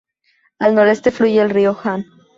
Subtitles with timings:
[0.57, 2.07] Al noroeste fluye el Río Han.